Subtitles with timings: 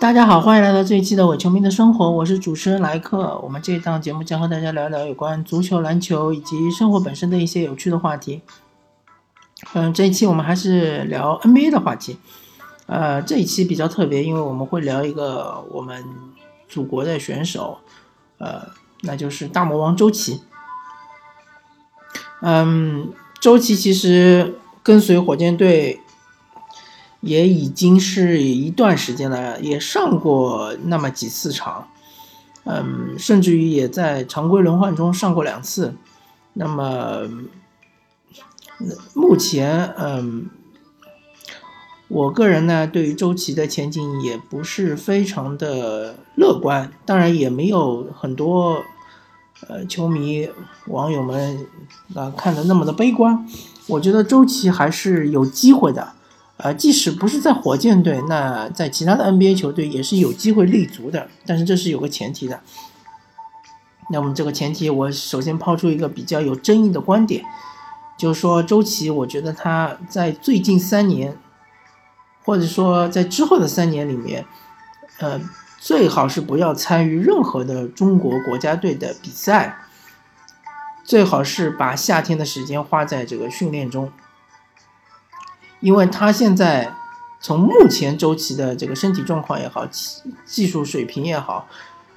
[0.00, 3.36] 大家好，欢迎来到这一期的伪球迷的生活，我是主持人莱克。
[3.42, 8.40] 我们这一档节目将和大家聊聊有关足球、篮球以及生活本身的一些有趣的话题。
[9.72, 12.16] 嗯，这一期我们还是聊 NBA 的话题。
[12.86, 16.04] 呃，这一期比较特别，因为我们会聊一个我们
[16.68, 17.78] 祖国的选手，
[18.38, 18.68] 呃，
[19.02, 20.42] 那就是大魔王周琦。
[22.40, 26.00] 嗯，周琦其实跟随火箭队。
[27.20, 31.88] 也已经是一段时间了，也上过那么几次场，
[32.64, 35.94] 嗯，甚至于也在常规轮换中上过两次。
[36.54, 37.22] 那么
[39.14, 40.48] 目前，嗯，
[42.06, 48.82] 我个人呢对于周琦的前景也不是非常的乐观，当然也没有很多
[49.68, 50.48] 呃球迷
[50.86, 51.66] 网友们
[52.14, 53.44] 啊看的那么的悲观。
[53.88, 56.12] 我觉得周琦还是有机会的。
[56.58, 61.28] 呃，即使不是在火箭队，那在其他的 NBA 球队也是有机会立足的。
[61.46, 62.60] 但是这是有个前提的。
[64.10, 67.44] 那么这个前提，我首先抛出一个比较有争议的观点，
[68.16, 71.36] 就是说周琦，我觉得他在最近三年，
[72.42, 74.44] 或者说在之后的三年里面，
[75.20, 75.40] 呃，
[75.78, 79.78] 最好是不要参与任何的中国国家队的比赛，
[81.04, 84.10] 最好是把夏天的时间花在这个训练中。
[85.80, 86.92] 因为他现在
[87.40, 91.68] 从目前周琦的这个身体状况也好，技技术水平也好，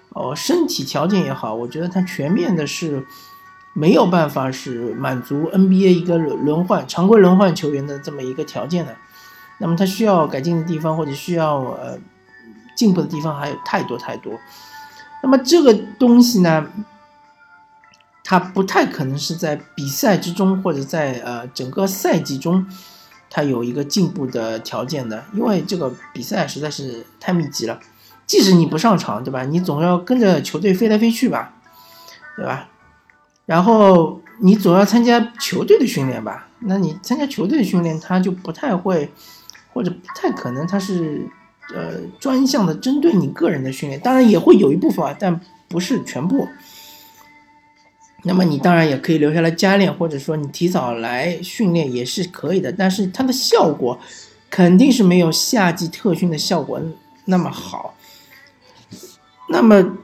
[0.09, 3.05] 哦，身体条件也好，我觉得他全面的是
[3.73, 8.95] 没有办法是满足 NBA 一个轮换常规轮换球员的这么一个条件的。
[9.59, 11.99] 那么他需要改进的地方或者需要呃
[12.75, 14.33] 进步的地方还有太多太多。
[15.21, 16.65] 那么这个东西呢，
[18.23, 22.65] 他不太可能是在比赛之中或者在呃整个赛季中。
[23.33, 27.79] 他有一个进步的条件的，因为这个比赛实在是太密集了。
[28.27, 29.45] 即使你不上场，对吧？
[29.45, 31.53] 你总要跟着球队飞来飞去吧，
[32.35, 32.67] 对吧？
[33.45, 36.47] 然后你总要参加球队的训练吧？
[36.59, 39.09] 那你参加球队的训练，他就不太会，
[39.73, 41.25] 或者不太可能，他是
[41.73, 43.99] 呃专项的针对你个人的训练。
[44.01, 46.47] 当然也会有一部分啊，但不是全部。
[48.23, 53.99] 那么你当然也可以留下来加练，或者说你提早来训练也是可以的，但是它的效果
[54.49, 56.79] 肯定是没有夏季特训的效果
[57.25, 57.95] 那么好。
[59.49, 59.97] 那么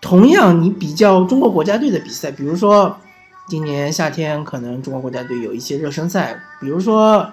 [0.00, 2.96] 同样，你比较中国国家队的比赛，比如说
[3.48, 7.30] 今年夏天可能中国国家队有一些热身赛，比如说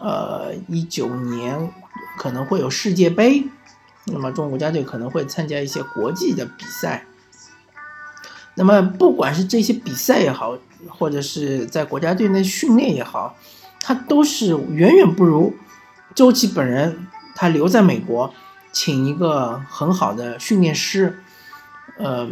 [0.00, 1.70] 呃一九年
[2.18, 3.44] 可能会有世界杯，
[4.06, 7.04] 那么中国国家队可能会参加一些国际的比赛。
[8.58, 10.56] 那么，不管是这些比赛也好，
[10.88, 13.36] 或者是在国家队内训练也好，
[13.80, 15.54] 他都是远远不如
[16.14, 18.32] 周琦本人他留在美国，
[18.72, 21.18] 请一个很好的训练师，
[21.98, 22.26] 呃，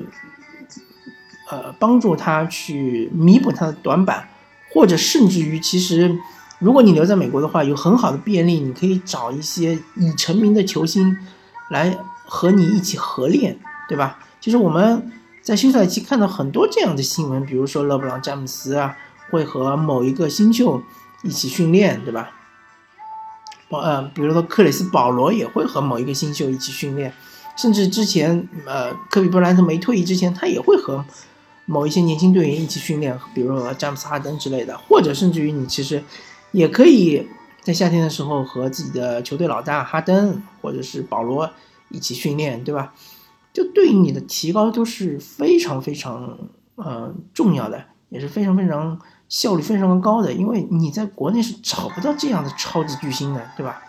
[1.50, 4.26] 呃，帮助他去弥补他的短板，
[4.72, 6.18] 或者甚至于，其实
[6.58, 11.14] 如果你留在美国的话，有很好的便利，你可以找一些已成名的球星
[11.68, 14.20] 来和你一起合练，对吧？
[14.40, 15.10] 其实我们。
[15.44, 18.96] 在休赛期看到很多这样的新闻，比如说勒布朗詹姆斯啊，
[19.30, 20.82] 会和某一个新秀
[21.22, 22.30] 一起训练，对吧？
[23.68, 27.12] 保呃，比如说克里斯保罗也会和某一个新秀一起训练，
[27.58, 31.04] 甚至之前呃科比布莱恩特没退役之前，他也会和
[31.66, 36.02] 某一些年轻队员一起训练，比如说詹姆斯哈登之类的，或者甚至于你其实
[36.52, 37.28] 也可以
[37.60, 41.50] 在夏天的时候和自己的球队老大哈登或者是保罗
[41.90, 42.94] 一起训练，对吧？
[43.54, 46.36] 就对你的提高都是非常非常
[46.74, 53.80] 呃重要的，也是非常非常效率非常高的，因为你在国内是找不到这样的超级巨星的，对吧？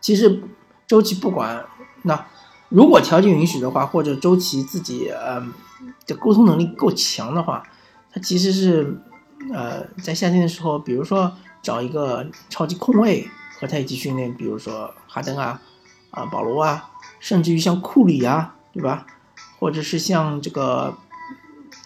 [0.00, 0.44] 其实
[0.86, 1.66] 周琦不管
[2.02, 2.24] 那
[2.68, 5.42] 如果条件允许的话，或者周琦自己呃
[6.06, 7.64] 的沟通能力够强的话，
[8.12, 8.96] 他其实是
[9.52, 13.28] 呃在夏天的时候，比如说找一个超级控卫
[13.58, 15.60] 和他一起训练，比如说哈登啊
[16.12, 16.90] 啊保罗啊。
[17.24, 19.06] 甚至于像库里啊，对吧？
[19.58, 20.94] 或者是像这个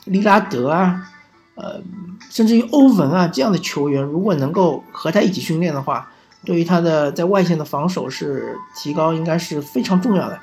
[0.04, 1.08] 利拉德啊，
[1.54, 1.80] 呃，
[2.28, 6.10] 甚至于欧文啊这样的球员，如果能够和他一起训练的话，
[6.44, 10.40] 对于他的在外线的防守是提高，应该是非常重要的。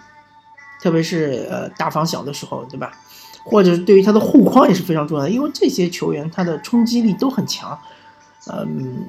[0.81, 2.93] 特别是呃大防小的时候，对吧？
[3.43, 7.77] 或者对于他的护框也是非常重要的，因为这些球员他的冲击力都很强。
[8.47, 9.07] 嗯，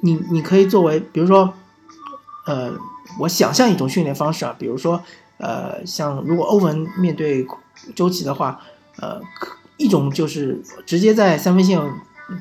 [0.00, 1.52] 你你可以作为，比如说，
[2.46, 2.72] 呃。
[3.18, 5.02] 我想象一种训练方式啊，比如说，
[5.38, 7.46] 呃，像如果欧文面对
[7.94, 8.60] 周琦的话，
[8.98, 9.20] 呃，
[9.76, 11.80] 一种就是直接在三分线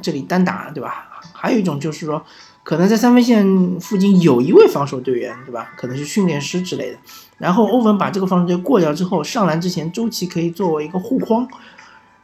[0.02, 1.08] 这里单打，对吧？
[1.34, 2.24] 还有一种就是说，
[2.64, 5.72] 可能在三分线附近有一位防守队员，对吧？
[5.76, 6.98] 可能是训练师之类的。
[7.38, 11.48] 然后欧文把这个防守队过掉之后，上篮之前周琦可以作为一个护框，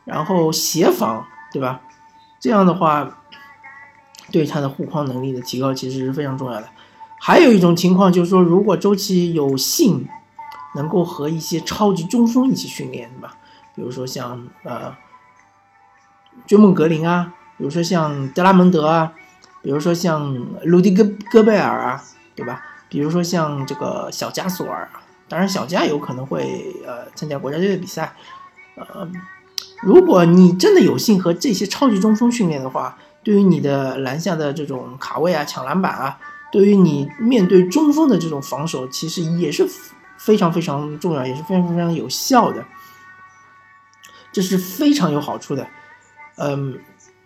[0.06, 1.82] 然后协防，对吧？
[2.40, 3.24] 这样的话，
[4.32, 6.70] 对他的护框能力的提高其实是非常重要的。
[7.20, 10.08] 还有一种情况就是说，如果周琦有幸
[10.76, 13.36] 能够和一些超级中锋一起训练，对吧？
[13.76, 14.96] 比如说像呃
[16.46, 19.14] 追梦格林啊，比如说像德拉蒙德啊。
[19.64, 20.34] 比如说像
[20.64, 22.02] 鲁迪戈戈贝尔啊，
[22.36, 22.64] 对吧？
[22.88, 24.88] 比如说像这个小加索尔，
[25.28, 28.14] 当然小加有可能会呃参加国家队的比赛，
[28.76, 29.10] 呃，
[29.82, 36.18] 如果你真的有幸和这些超级中锋训练的话，对于你的篮下的这种卡位啊、抢篮板啊，
[36.52, 39.68] 对于你面对中锋的这种防守，其实也是
[40.18, 42.66] 非常非常重要，也是非常非常有效的，
[44.32, 45.68] 这是非常有好处的，
[46.38, 46.80] 嗯。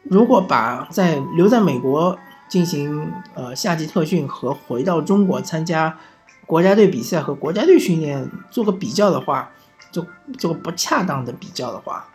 [0.03, 2.17] 如果把在留在美国
[2.49, 5.95] 进行呃夏季特训和回到中国参加
[6.47, 9.51] 国家队比赛和国家队训练做个比较的话，
[9.91, 10.03] 就
[10.39, 12.07] 就不恰当的比较的话，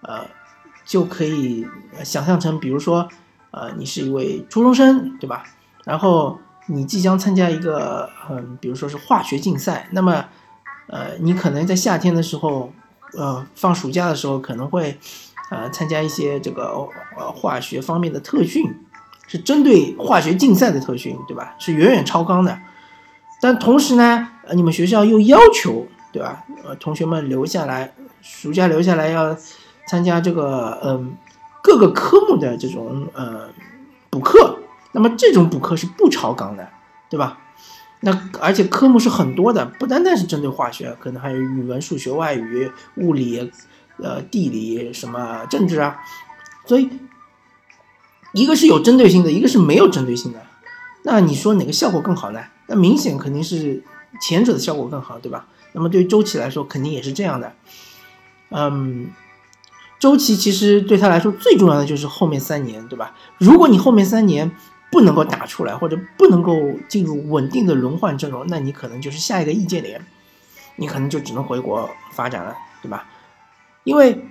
[0.00, 0.22] 呃，
[0.86, 1.66] 就可以
[2.02, 3.06] 想象成，比如说，
[3.50, 5.44] 呃，你是一位初中生，对吧？
[5.84, 10.24] 然后你即将参加一个嗯，比如说是化学竞赛，那么，
[10.88, 12.72] 呃，你可能在夏天的时候，
[13.16, 14.98] 呃，放暑假的时候可能会。
[15.50, 16.88] 呃，参加一些这个
[17.18, 18.64] 呃化学方面的特训，
[19.26, 21.54] 是针对化学竞赛的特训，对吧？
[21.58, 22.58] 是远远超纲的。
[23.42, 26.42] 但同时呢，呃，你们学校又要求，对吧？
[26.64, 29.36] 呃，同学们留下来，暑假留下来要
[29.86, 31.14] 参加这个嗯
[31.62, 33.46] 各个科目的这种呃
[34.08, 34.53] 补课。
[34.94, 36.66] 那么这种补课是不超纲的，
[37.10, 37.38] 对吧？
[38.00, 43.52] 那而且科目是很多的，不单单是针对化学，可能还有语文、数学、外语、物理。
[44.02, 46.00] 呃，地理什么政治啊，
[46.66, 46.90] 所以
[48.32, 50.40] 一个是有针对性的，一个是没有针对性的。
[51.04, 52.40] 那你说哪个效果更好呢？
[52.66, 53.84] 那明显肯定是
[54.20, 55.46] 前者的效果更好，对吧？
[55.74, 57.54] 那么对于周琦来说，肯定也是这样的。
[58.50, 59.12] 嗯，
[60.00, 63.14] 周琦其实对他来说最重要的就是后面三年，对吧？
[63.38, 64.50] 如果你后面三年
[64.94, 66.56] 不能够打出来，或者不能够
[66.88, 70.00] 进入稳定的轮换阵容，那你可能就是下一个易建联，
[70.76, 73.04] 你可能就只能回国发展了，对吧？
[73.82, 74.24] 因为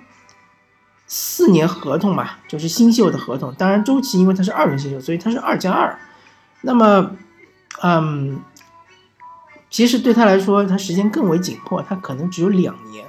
[1.06, 3.52] 四年合同嘛，就是新秀的合同。
[3.56, 5.98] 当然，周琦因为他是二轮新秀，所以他是二加二。
[6.62, 7.10] 那么，
[7.82, 8.40] 嗯，
[9.68, 13.04] 其实对他来说，他时间更为紧迫，他可能只有两年。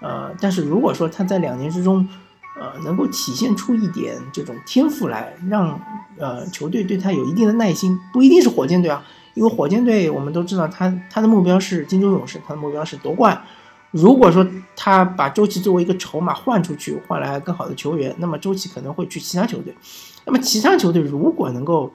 [0.00, 2.06] 呃，但是如果说他在两年之中，
[2.56, 5.80] 呃，能够体现出一点这种天赋来，让
[6.18, 9.04] 呃球队对他有一定的耐心，不一定是火箭队啊，
[9.34, 13.42] 因为火箭队我们都知道，他他的目标是金州勇士，他的目标是夺冠。
[13.90, 19.76] 如果说他把周琦作为一个筹码换出去，换来更好的球员，那么周琦可能会去其他球队。
[20.24, 21.92] 那么其他球队如果能够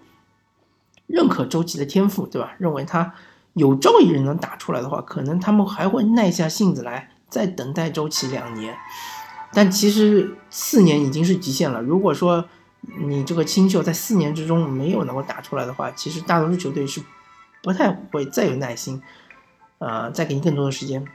[1.07, 2.53] 认可周琦的天赋，对吧？
[2.57, 3.13] 认为他
[3.53, 8.75] 有朝一日能打出来的话，可能他们还会耐下性子来再等待周琦两年。
[9.54, 11.81] 但其实四年已经是极限了。
[11.81, 12.46] 如果说
[12.81, 17.01] 你这个新秀在四年之中没有能够打出来的话，其实大多数球队是
[17.62, 19.01] 不太会再有耐心，
[19.80, 21.06] 呃，再给你更多的时间。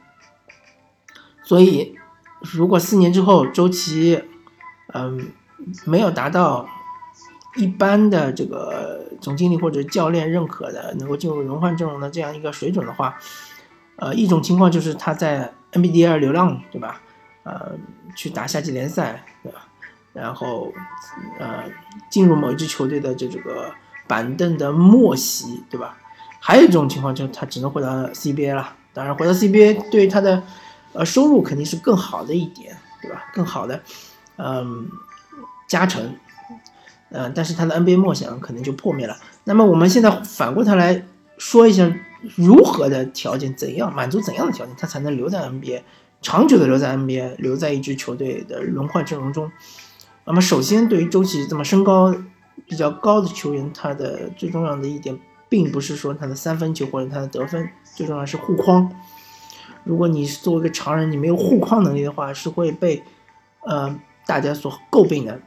[1.42, 1.94] 所以，
[2.40, 4.22] 如果四年之后周琦，
[4.92, 5.32] 嗯，
[5.84, 6.68] 没有达到
[7.56, 13.16] 一般的这个总经理或者教练认可的能够进入轮换阵容的这样一个水准的话，
[13.96, 17.00] 呃，一种情况就是他在 NBDL 流浪，对吧？
[17.44, 17.72] 呃，
[18.16, 19.66] 去打夏季联赛，对吧？
[20.12, 20.72] 然后，
[21.38, 21.64] 呃，
[22.10, 23.72] 进入某一支球队的这这个
[24.06, 25.96] 板凳的末席，对吧？
[26.40, 28.74] 还有一种情况就是他只能回到 CBA 了。
[28.92, 30.42] 当然，回到 CBA 对于他的。
[30.96, 32.72] 呃，收入肯定是更好的一点，
[33.02, 33.24] 对吧？
[33.34, 33.82] 更好的，
[34.36, 34.88] 嗯，
[35.66, 36.14] 加成，
[37.10, 39.16] 嗯，但是他的 NBA 梦想可能就破灭了。
[39.42, 41.04] 那么我们现在反过头来
[41.36, 41.92] 说一下，
[42.36, 45.82] 如何的条件，怎样满足怎样的条件，他才能留在 NBA，
[46.24, 49.52] 长久的留在 NBA，留在一支球队的轮换阵容中。
[50.24, 52.16] 那么首先，对于周琦这么身高
[52.66, 55.16] 比较高的球员，他的最重要的一点，
[55.50, 58.90] 并不是说他的三分球或者他的得分，最重要是护框。
[59.84, 63.02] 如果你是作为一个常人，你没有护框能力的话，是会被，
[63.66, 63.94] 呃，
[64.26, 65.38] 大家所诟病的。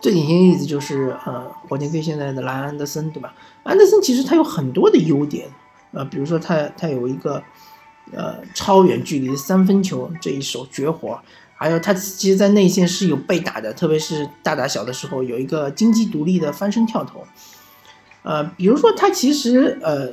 [0.00, 3.34] 最典型的例子就是，呃，火箭队现在的莱安德森，对吧？
[3.64, 5.46] 安德森其实他有很多的优点，
[5.92, 7.42] 呃，比如说他他有一个，
[8.12, 11.20] 呃，超远距离的三分球这一手绝活，
[11.56, 17.24] 还有他其实，在内线是有被打的，特别是大打小的时候，有一个金鸡独立的翻身跳投，
[18.22, 20.12] 呃，比如说他其实，呃，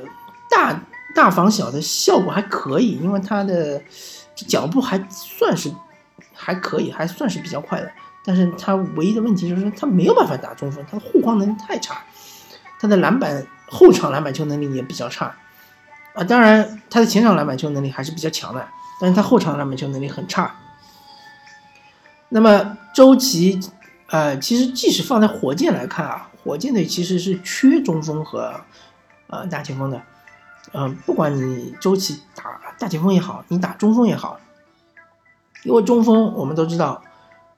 [0.50, 0.80] 大。
[1.14, 3.80] 大防小的效果还可以，因为他的
[4.34, 5.72] 脚步还算是
[6.32, 7.88] 还可以，还算是比较快的。
[8.24, 12.02] 但是他唯一的问题就是他没有办法打中锋，他的护框能力太差。
[12.80, 15.32] 他的篮板后场篮板球能力也比较差，
[16.14, 18.66] 啊，当然他的前场篮板球能力还是比较强的，
[19.00, 20.54] 但是他后场篮板球能力很差。
[22.28, 23.60] 那么周琦，
[24.08, 28.60] 呃，其实即使放在火箭来看啊，火箭队其实是缺中锋和
[29.26, 30.02] 呃大前锋的，
[30.72, 34.40] 嗯，不管你周琦打大前锋也好，你打中锋也好，
[35.64, 37.02] 因为中锋我们都知道，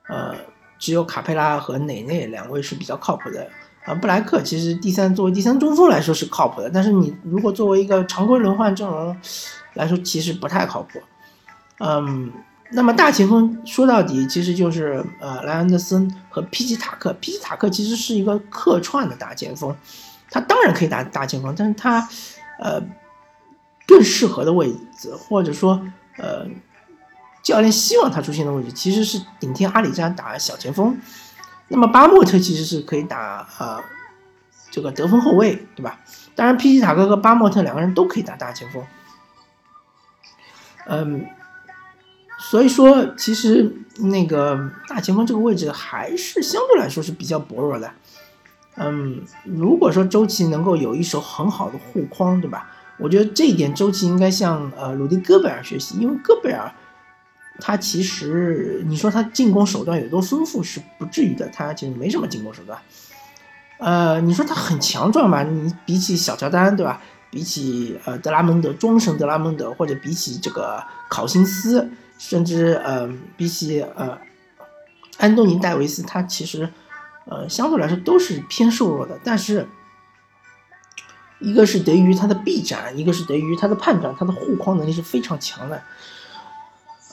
[0.07, 0.35] 呃。
[0.79, 3.49] 只有卡佩拉和内内两位是比较靠谱的
[3.87, 9.15] 啊，布莱克其实第三作为第三中锋来说是靠谱的，但是你如果作为一个常规轮换阵容
[9.75, 11.01] 来说，其实不太靠谱。
[11.79, 12.31] 嗯，
[12.71, 19.73] 那么大前锋说到底其实就是呃莱昂德森和皮吉塔克，皮吉塔克其实是一个客串的大前锋，
[20.29, 22.07] 他当然可以打大前锋，但是他
[22.59, 22.81] 呃
[23.87, 25.81] 更适合的位置或者说
[26.17, 26.45] 呃。
[27.43, 30.97] 教练希望他出现的位置其实是顶替阿里扎打小前锋，
[31.69, 33.83] 那么巴莫特其实是可以打呃
[34.71, 35.99] 这个得分后卫，对吧？
[36.35, 38.83] 当然，皮奇塔克和巴莫特两个人都可以打大前锋。
[40.85, 41.25] 嗯，
[42.39, 47.91] 所以说其实那个大前锋这个位置还是相对来说是比较薄弱的。
[48.75, 52.69] 嗯，如果说周琦能够有一手很好的护框，对吧？
[52.97, 56.71] 我觉得这一点周琦应该向呃鲁迪戈贝尔学习，因为戈贝尔。
[57.59, 62.79] 他其实，你说他进攻手段有多丰富是不至于的，他其实没什么进攻手段。
[63.79, 65.43] 呃，你说他很强壮吧？
[65.43, 67.01] 你比起小乔丹，对吧？
[67.29, 74.17] 比起呃德拉蒙德，庄神德拉蒙德，或者比起这个考辛斯，甚至呃比起呃
[75.17, 76.69] 安东尼戴维斯，他其实
[77.25, 79.19] 呃相对来说都是偏瘦弱的。
[79.23, 79.67] 但是，
[81.39, 85.83] 一个是得益于他的臂展，一个是得益于他的判断，他的护框能力是非常强的。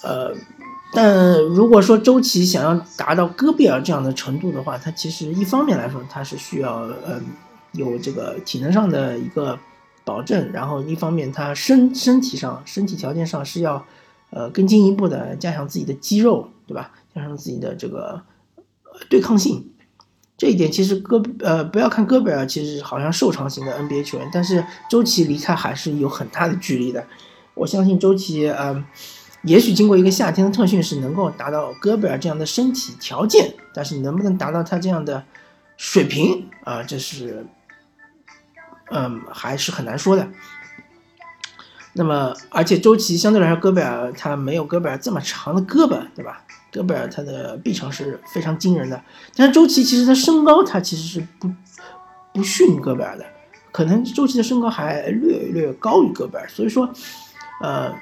[0.05, 0.35] 呃，
[0.93, 7.21] 但如果说周琦想要达到戈贝尔这样的程度的话，他其实一方面来说他是需要呃
[7.73, 9.59] 有这个体能上的一个
[10.05, 13.85] 保证，然后一方面他身身体上身体条件上是要
[14.31, 16.93] 呃更进一步的加强自己的肌肉，对吧？
[17.15, 18.23] 加上自己的这个
[19.09, 19.73] 对抗性，
[20.37, 27.05] 这一点其实戈呃不要看戈贝尔其实好像瘦长型的 NBA 球员，但是周琦离他还是有很大的距离的。
[27.55, 28.85] 我相信周琦呃。
[29.45, 35.23] 也许经过一个夏天的特训是能够达到戈贝尔这样的身体条件，但是能不能达到他这样的
[35.77, 36.83] 水平啊？
[36.83, 37.47] 这是，
[38.91, 40.27] 嗯，还是很难说的。
[41.93, 46.43] 那么，而且周琦相对来说，戈贝尔他没有戈贝尔这么长的胳膊，对吧？
[46.73, 49.01] 戈贝尔他的臂长是非常惊人的，
[49.37, 51.49] 但是周琦其实他身高他其实是不
[52.33, 53.27] 不逊戈贝尔的，
[53.71, 56.91] 可能周琦的身高还略略高于戈贝尔，所以说。
[57.61, 57.95] 呃，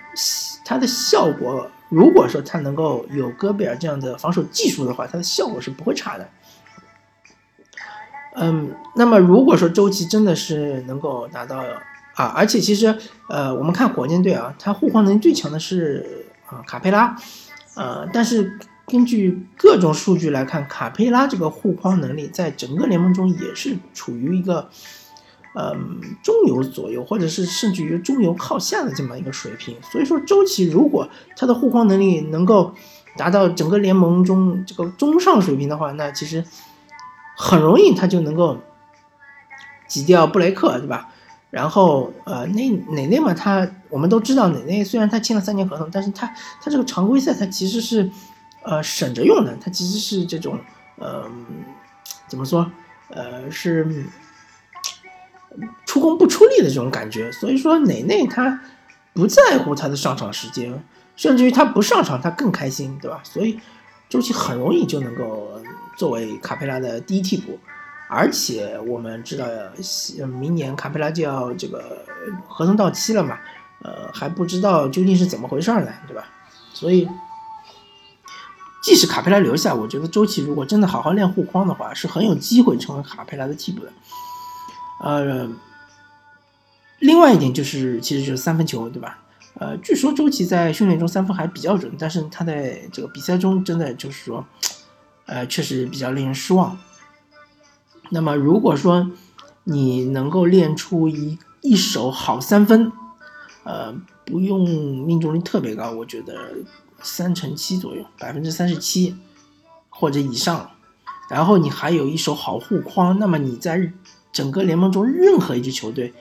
[0.65, 6.29] 它的效果，如果说他能够有戈贝尔这样的防守技术的话，它的效果是不会差的。
[8.35, 11.63] 嗯，那么如果说周琦真的是能够达到
[12.15, 17.15] 啊，而且其实呃，我们看火箭队啊，他护框能力最强的是啊卡佩拉，
[17.75, 24.71] 呃，但是根据各种数据来看，卡佩拉这个护框能力在整个联盟中也是处于一个。
[25.55, 29.77] 嗯，中游左右，或者是甚至于中游靠下的这么一个水平。
[29.83, 31.07] 所以说，周琦如果
[31.37, 32.75] 他的护框能力能够
[33.19, 36.43] 达到整个联盟中这个中上水平的话，那其实
[37.37, 38.57] 很容易他就能够
[39.87, 41.11] 挤掉布雷克，对吧？
[41.51, 46.27] 然后呃，内内内嘛，他我们都知道，内内虽然他签了三年合同，但是他
[46.63, 48.11] 他这个常规赛他其实是
[48.63, 50.59] 呃省着用的，他其实是这种
[50.99, 51.31] 呃
[52.27, 52.73] 怎么说
[53.09, 54.07] 呃是。
[55.87, 58.61] 出工不出力的这种感觉，所以说内内他
[59.13, 60.83] 不在乎他的上场时间，
[61.17, 63.21] 甚至于他不上场他更开心，对吧？
[63.23, 63.61] 所以
[64.09, 65.61] 周琦很容易就能够
[65.97, 67.59] 作为卡佩拉的第一替补，
[68.09, 69.47] 而且我们知道，
[70.27, 72.05] 明年卡佩拉就要这个
[72.49, 73.39] 合同到期了嘛，
[73.83, 76.25] 呃，还不知道究竟是怎么回事儿呢，对吧？
[76.73, 77.09] 所以
[78.83, 83.93] 即使卡佩拉留下，我觉得周琦如果真的好好练护框的话，是很有机会成为卡佩拉的替补的。
[85.03, 85.49] 呃，
[87.01, 89.19] 另外一点就是，其实就是三分球，对吧？
[89.55, 94.47] 呃，据说周琦在训练中三分还比较准，但是他在这个比赛中真的就是说，
[95.27, 96.79] 呃，确实比较令人失望。
[98.11, 99.11] 那么，如果说
[99.65, 102.91] 你能够练出一一手好三分，
[103.65, 103.95] 呃，
[104.25, 104.65] 不用
[105.05, 106.55] 命中率特别高，我觉得
[107.03, 109.17] 三成七左右，百分之三十七
[109.91, 110.71] 或者以上，
[111.29, 113.93] 然后你还有一手好护框，那么你在
[114.33, 116.12] 整个联盟中任何一支球队，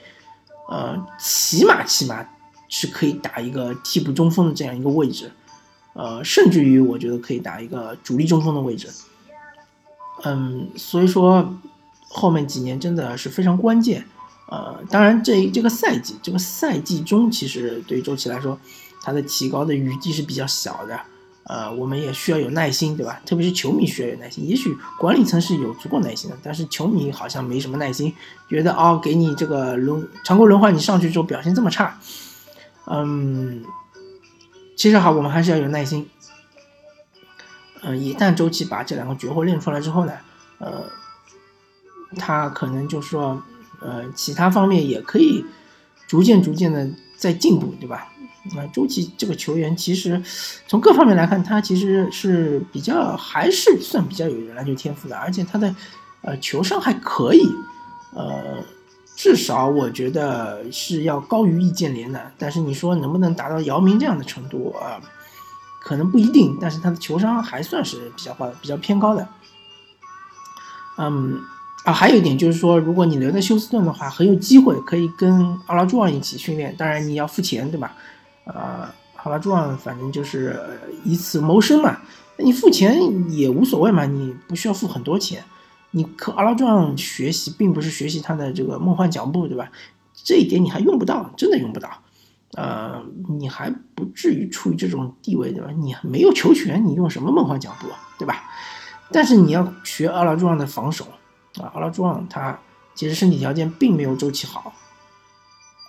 [0.69, 2.27] 呃，起码起码
[2.67, 5.31] 是可以打一个替补中锋的这样一个位置，
[5.93, 8.89] 呃，甚至于我觉得可以打一个主力中锋的位置。
[10.23, 11.57] 嗯，所以说，
[12.09, 14.05] 后面几年真的是非常关键。
[14.47, 18.59] 呃，当然这这个赛季，这个赛季中其实对于周琦来说，
[19.01, 20.99] 他的提高的余地是比较小的。
[21.43, 23.21] 呃，我们也需要有耐心，对吧？
[23.25, 24.47] 特别是球迷需要有耐心。
[24.47, 28.13] 也许管理层是有足够耐心的，但是球迷好像没什么耐心，
[28.49, 31.99] 觉得哦，给你这个轮常规轮换，你上去之后表现这么差，
[32.85, 33.63] 嗯，
[34.75, 36.07] 其实好，我们还是要有耐心。
[37.81, 40.13] 嗯，一旦周琦把这两个绝活练出来之后呢，
[40.59, 40.83] 呃，
[42.17, 43.41] 他可能就说。
[43.83, 45.43] 呃，其他方面也可以
[46.05, 48.13] 逐渐逐渐的在进步，对吧？
[48.55, 50.21] 那周琦这个球员其实
[50.67, 55.75] 从各方面来看，他其实是比较还是算比较有篮球天赋的，而且他的
[56.21, 57.41] 呃球商还可以，
[58.13, 58.63] 呃，
[59.15, 62.31] 至少我觉得是要高于易建联的。
[62.37, 64.99] 但是你说能不能达到姚明这样的程度啊？
[65.83, 69.27] 可能不一定，但是他的球商还算是比较高、比较偏高的。
[70.97, 71.41] 嗯。
[71.83, 77.95] 啊，还有一点就是说，如果你留在休斯顿的话，很有机会可以跟阿拉朱旺一起训练，当然你要付钱，对吧？
[78.45, 78.89] 呃，
[79.23, 80.59] 阿拉朱旺反正就是
[81.03, 81.97] 以此谋生嘛，
[82.37, 82.99] 你付钱
[83.31, 85.43] 也无所谓嘛，你不需要付很多钱，
[85.91, 89.71] 你和阿拉朱旺学习，并不是学习他的这个梦幻脚步，对吧？
[90.23, 91.89] 这一点你还用不到，真的用不到，
[92.53, 93.01] 呃，
[93.39, 95.69] 你还不至于处于这种地位，对吧？
[95.71, 97.87] 你没有球权，你用什么梦幻脚步，
[98.19, 98.43] 对吧？
[99.11, 101.05] 但是你要学阿拉朱旺的防守。
[101.59, 102.57] 啊，阿拉朱旺他
[102.95, 104.73] 其实身体条件并没有周琦好，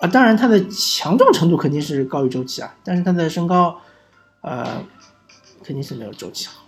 [0.02, 3.80] 啊，当然他的强壮程度肯定是高于周琦啊，但是他的身高，
[4.40, 4.82] 呃，
[5.62, 6.61] 肯定是没有周琦好。